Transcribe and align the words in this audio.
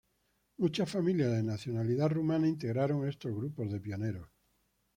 Muchas 0.57 0.89
familias 0.89 1.29
de 1.31 1.43
nacionalidad 1.43 2.09
rumana 2.09 2.47
integraron 2.47 3.07
estos 3.07 3.35
grupos 3.35 3.71
de 3.71 3.79
pioneros. 3.79 4.31